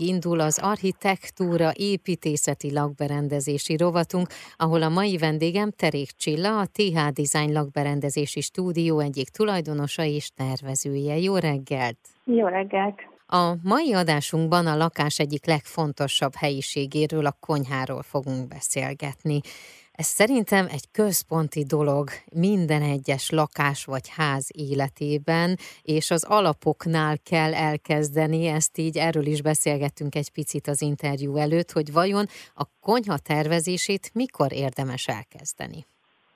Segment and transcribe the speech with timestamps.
[0.00, 7.52] Indul az architektúra építészeti lakberendezési rovatunk, ahol a mai vendégem Terék Csilla, a TH Design
[7.52, 11.18] lakberendezési stúdió egyik tulajdonosa és tervezője.
[11.18, 11.98] Jó reggelt!
[12.24, 12.94] Jó reggelt!
[13.26, 19.40] A mai adásunkban a lakás egyik legfontosabb helyiségéről, a konyháról fogunk beszélgetni.
[19.96, 27.54] Ez szerintem egy központi dolog minden egyes lakás vagy ház életében, és az alapoknál kell
[27.54, 33.18] elkezdeni, ezt így erről is beszélgettünk egy picit az interjú előtt, hogy vajon a konyha
[33.18, 35.86] tervezését mikor érdemes elkezdeni.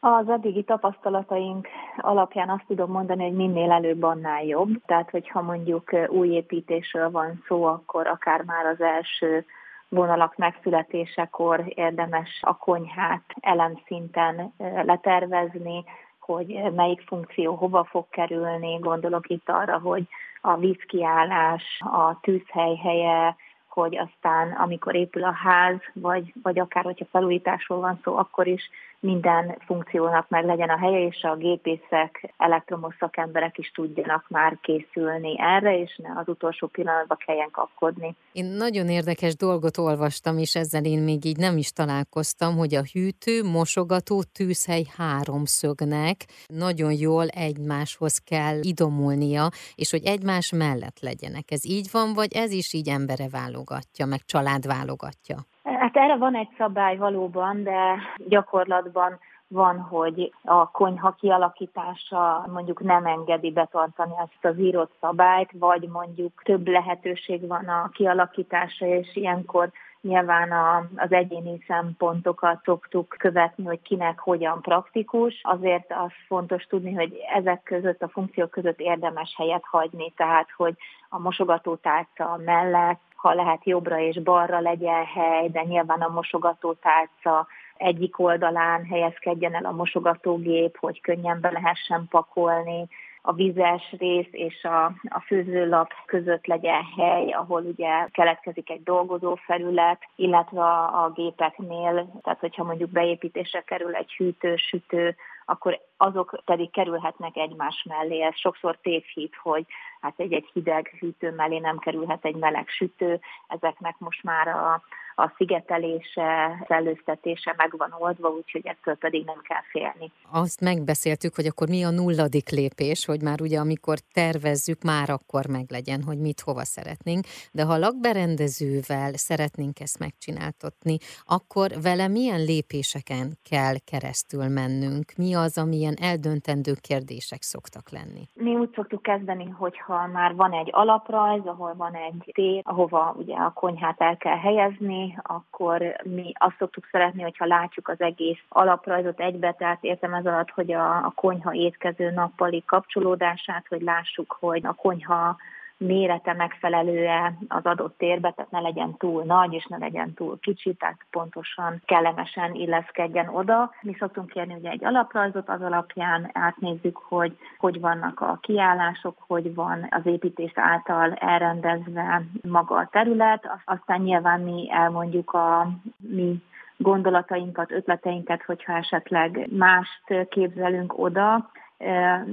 [0.00, 4.70] Az eddigi tapasztalataink alapján azt tudom mondani, hogy minél előbb annál jobb.
[4.86, 9.44] Tehát, hogyha mondjuk új építésről van szó, akkor akár már az első
[9.88, 15.84] vonalak megszületésekor érdemes a konyhát elemszinten letervezni,
[16.20, 20.08] hogy melyik funkció hova fog kerülni, gondolok itt arra, hogy
[20.40, 23.36] a vízkiállás, a tűzhely helye,
[23.80, 28.70] hogy aztán amikor épül a ház, vagy, vagy akár hogyha felújításról van szó, akkor is
[29.00, 35.34] minden funkciónak meg legyen a helye, és a gépészek, elektromos szakemberek is tudjanak már készülni
[35.38, 38.16] erre, és ne az utolsó pillanatban kelljen kapkodni.
[38.32, 42.82] Én nagyon érdekes dolgot olvastam, és ezzel én még így nem is találkoztam, hogy a
[42.92, 51.50] hűtő, mosogató, tűzhely háromszögnek nagyon jól egymáshoz kell idomulnia, és hogy egymás mellett legyenek.
[51.50, 53.28] Ez így van, vagy ez is így embere
[53.66, 55.36] válogatja, meg család válogatja?
[55.62, 63.06] Hát erre van egy szabály valóban, de gyakorlatban van, hogy a konyha kialakítása mondjuk nem
[63.06, 69.70] engedi betartani ezt az írott szabályt, vagy mondjuk több lehetőség van a kialakítása, és ilyenkor
[70.00, 75.40] nyilván a, az egyéni szempontokat szoktuk követni, hogy kinek hogyan praktikus.
[75.42, 80.74] Azért az fontos tudni, hogy ezek között, a funkciók között érdemes helyet hagyni, tehát hogy
[81.08, 88.18] a mosogatótárca mellett ha lehet jobbra és balra legyen hely, de nyilván a mosogatótárca egyik
[88.18, 92.88] oldalán helyezkedjen el a mosogatógép, hogy könnyen be lehessen pakolni,
[93.28, 99.34] a vizes rész és a, a főzőlap között legyen hely, ahol ugye keletkezik egy dolgozó
[99.34, 106.40] felület, illetve a, a gépeknél, tehát hogyha mondjuk beépítésre kerül egy hűtő, sütő, akkor azok
[106.44, 108.22] pedig kerülhetnek egymás mellé.
[108.22, 109.66] Ez sokszor tévhit, hogy
[110.00, 113.20] hát egy-egy hideg hűtő mellé nem kerülhet egy meleg sütő.
[113.48, 114.82] Ezeknek most már a,
[115.18, 120.12] a szigetelése, szellőztetése meg van oldva, úgyhogy ettől pedig nem kell félni.
[120.30, 125.46] Azt megbeszéltük, hogy akkor mi a nulladik lépés, hogy már ugye amikor tervezzük, már akkor
[125.46, 133.26] meglegyen, hogy mit hova szeretnénk, de ha lakberendezővel szeretnénk ezt megcsináltatni, akkor vele milyen lépéseken
[133.50, 135.12] kell keresztül mennünk?
[135.16, 138.28] Mi az, amilyen eldöntendő kérdések szoktak lenni?
[138.34, 143.34] Mi úgy szoktuk kezdeni, hogyha már van egy alaprajz, ahol van egy tér, ahova ugye
[143.34, 149.20] a konyhát el kell helyezni, akkor mi azt szoktuk szeretni, hogyha látjuk az egész alaprajzot
[149.20, 154.66] egybe, tehát értem ez alatt, hogy a, a konyha étkező nappali kapcsolódását, hogy lássuk, hogy
[154.66, 155.36] a konyha
[155.78, 160.74] mérete megfelelőe az adott térbe, tehát ne legyen túl nagy, és ne legyen túl kicsi,
[160.74, 163.74] tehát pontosan kellemesen illeszkedjen oda.
[163.82, 169.54] Mi szoktunk kérni ugye egy alaprajzot, az alapján átnézzük, hogy hogy vannak a kiállások, hogy
[169.54, 176.42] van az építés által elrendezve maga a terület, aztán nyilván mi elmondjuk a mi
[176.76, 181.50] gondolatainkat, ötleteinket, hogyha esetleg mást képzelünk oda,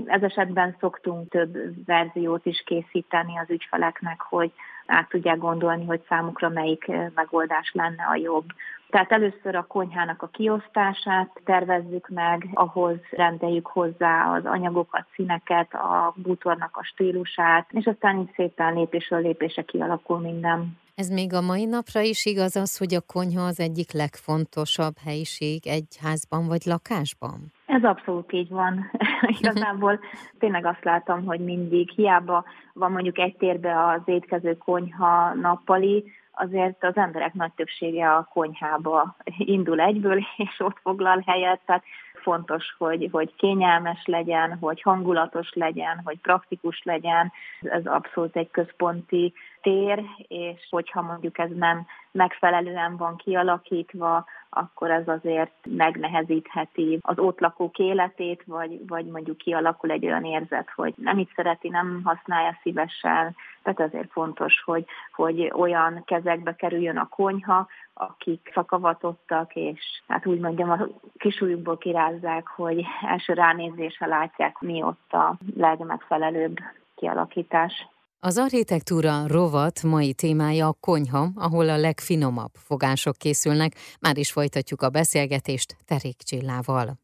[0.06, 4.52] ez esetben szoktunk több verziót is készíteni az ügyfeleknek, hogy
[4.86, 8.46] át tudják gondolni, hogy számukra melyik megoldás lenne a jobb.
[8.90, 16.14] Tehát először a konyhának a kiosztását tervezzük meg, ahhoz rendeljük hozzá az anyagokat, színeket, a
[16.16, 20.78] bútornak a stílusát, és aztán így szépen lépésről lépésre kialakul minden.
[20.96, 25.68] Ez még a mai napra is igaz az, hogy a konyha az egyik legfontosabb helyiség
[25.68, 27.52] egy házban vagy lakásban?
[27.73, 28.91] Ez abszolút így van.
[29.39, 30.00] Igazából
[30.39, 36.83] tényleg azt látom, hogy mindig hiába van mondjuk egy térbe az étkező konyha nappali, azért
[36.83, 41.83] az emberek nagy többsége a konyhába indul egyből, és ott foglal helyet, tehát
[42.13, 47.31] fontos, hogy, hogy kényelmes legyen, hogy hangulatos legyen, hogy praktikus legyen.
[47.62, 55.07] Ez abszolút egy központi tér, és hogyha mondjuk ez nem megfelelően van kialakítva, akkor ez
[55.07, 61.17] azért megnehezítheti az ott lakók életét, vagy, vagy mondjuk kialakul egy olyan érzet, hogy nem
[61.17, 63.35] itt szereti, nem használja szívesen.
[63.63, 70.39] Tehát azért fontos, hogy, hogy olyan kezekbe kerüljön a konyha, akik szakavatottak, és hát úgy
[70.39, 76.57] mondjam, a kisújukból kirázzák, hogy első ránézésre látják, mi ott a legmegfelelőbb
[76.95, 77.88] kialakítás.
[78.25, 83.75] Az architektúra rovat mai témája a konyha, ahol a legfinomabb fogások készülnek.
[84.00, 87.00] Már is folytatjuk a beszélgetést Terék Csillával.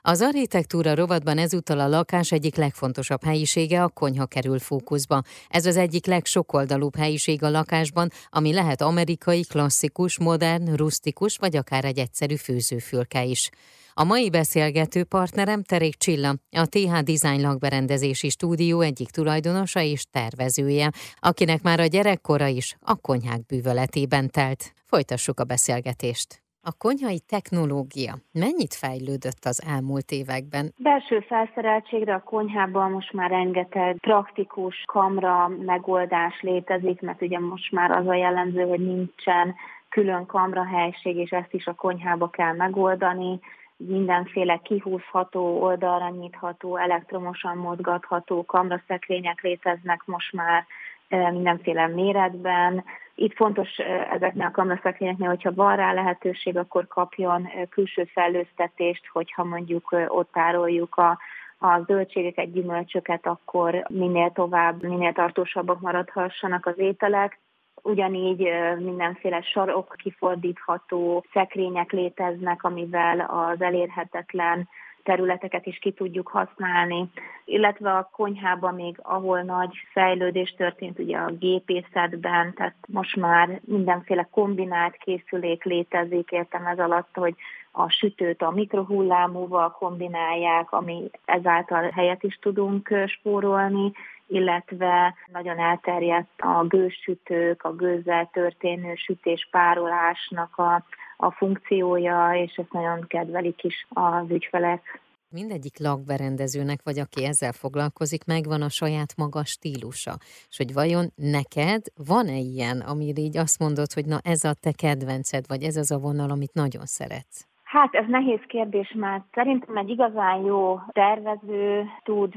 [0.00, 5.22] Az architektúra rovatban ezúttal a lakás egyik legfontosabb helyisége a konyha kerül fókuszba.
[5.48, 11.84] Ez az egyik legsokoldalúbb helyiség a lakásban, ami lehet amerikai, klasszikus, modern, rustikus vagy akár
[11.84, 13.50] egy egyszerű főzőfülke is.
[13.94, 20.90] A mai beszélgető partnerem Terék Csilla, a TH Design lakberendezési stúdió egyik tulajdonosa és tervezője,
[21.20, 24.72] akinek már a gyerekkora is a konyhák bűvöletében telt.
[24.86, 26.42] Folytassuk a beszélgetést.
[26.62, 30.72] A konyhai technológia mennyit fejlődött az elmúlt években?
[30.76, 37.90] Belső felszereltségre a konyhában most már rengeteg praktikus kamra megoldás létezik, mert ugye most már
[37.90, 39.54] az a jellemző, hogy nincsen
[39.88, 43.40] külön kamrahelység, és ezt is a konyhába kell megoldani
[43.86, 50.64] mindenféle kihúzható, oldalra nyitható, elektromosan mozgatható kamraszekrények léteznek most már
[51.08, 52.84] mindenféle méretben.
[53.14, 53.78] Itt fontos
[54.12, 60.96] ezeknél a kamraszekrényeknél, hogyha van rá lehetőség, akkor kapjon külső fellőztetést, hogyha mondjuk ott tároljuk
[60.96, 61.18] a
[61.62, 67.38] a zöldségeket, gyümölcsöket, akkor minél tovább, minél tartósabbak maradhassanak az ételek.
[67.82, 68.48] Ugyanígy
[68.78, 74.68] mindenféle sarok kifordítható szekrények léteznek, amivel az elérhetetlen
[75.02, 77.10] területeket is ki tudjuk használni,
[77.44, 84.28] illetve a konyhában még, ahol nagy fejlődés történt ugye a gépészetben, tehát most már mindenféle
[84.30, 87.34] kombinált készülék létezik, értem ez alatt, hogy
[87.72, 93.92] a sütőt a mikrohullámúval kombinálják, ami ezáltal helyet is tudunk spórolni,
[94.26, 100.84] illetve nagyon elterjedt a gőzsütők, a gőzzel történő sütés párolásnak a,
[101.16, 105.00] a funkciója, és ezt nagyon kedvelik is az ügyfelek.
[105.28, 110.16] Mindegyik lakberendezőnek, vagy aki ezzel foglalkozik, megvan a saját maga stílusa.
[110.48, 114.72] És hogy vajon neked van-e ilyen, amire így azt mondod, hogy na ez a te
[114.72, 117.51] kedvenced, vagy ez az a vonal, amit nagyon szeretsz?
[117.72, 122.34] Hát ez nehéz kérdés, mert szerintem egy igazán jó tervező tud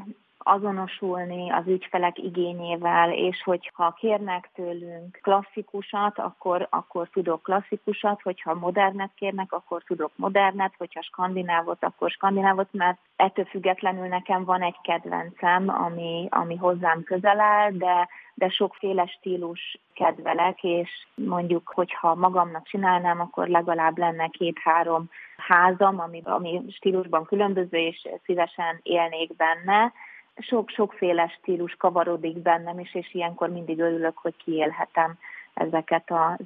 [0.48, 9.12] azonosulni az ügyfelek igényével, és hogyha kérnek tőlünk klasszikusat, akkor, akkor tudok klasszikusat, hogyha modernet
[9.16, 15.70] kérnek, akkor tudok modernet, hogyha skandinávot, akkor skandinávot, mert ettől függetlenül nekem van egy kedvencem,
[15.70, 23.20] ami, ami hozzám közel áll, de, de sokféle stílus kedvelek, és mondjuk, hogyha magamnak csinálnám,
[23.20, 29.94] akkor legalább lenne két-három házam, ami, ami stílusban különböző, és szívesen élnék benne,
[30.38, 35.18] sok-sokféle stílus kavarodik bennem is, és ilyenkor mindig örülök, hogy kiélhetem
[35.54, 36.40] ezeket a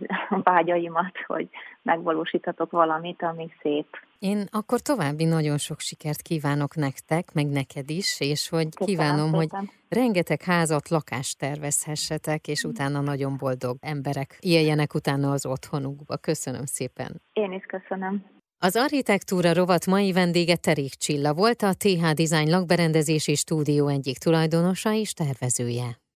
[0.44, 1.50] vágyaimat, hogy
[1.82, 3.88] megvalósíthatok valamit, ami szép.
[4.20, 9.40] Én akkor további nagyon sok sikert kívánok nektek, meg neked is, és hogy Köszönöm kívánom,
[9.40, 9.60] szépen.
[9.60, 16.18] hogy rengeteg házat, lakást tervezhessetek, és utána nagyon boldog emberek éljenek utána az otthonukba.
[16.18, 17.22] Köszönöm szépen.
[17.34, 18.39] Én is köszönöm.
[18.62, 24.94] Az architektúra rovat mai vendége Terék Csilla volt, a TH Design lakberendezési stúdió egyik tulajdonosa
[24.94, 26.00] és tervezője.